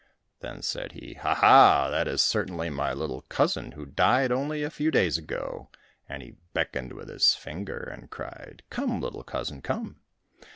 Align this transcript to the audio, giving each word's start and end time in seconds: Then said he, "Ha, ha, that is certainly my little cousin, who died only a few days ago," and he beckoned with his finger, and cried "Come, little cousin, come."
Then 0.39 0.63
said 0.63 0.93
he, 0.93 1.13
"Ha, 1.13 1.35
ha, 1.35 1.87
that 1.91 2.07
is 2.07 2.23
certainly 2.23 2.71
my 2.71 2.91
little 2.91 3.21
cousin, 3.29 3.73
who 3.73 3.85
died 3.85 4.31
only 4.31 4.63
a 4.63 4.71
few 4.71 4.89
days 4.89 5.15
ago," 5.19 5.69
and 6.09 6.23
he 6.23 6.37
beckoned 6.53 6.91
with 6.93 7.07
his 7.07 7.35
finger, 7.35 7.77
and 7.77 8.09
cried 8.09 8.63
"Come, 8.71 8.99
little 8.99 9.23
cousin, 9.23 9.61
come." 9.61 9.97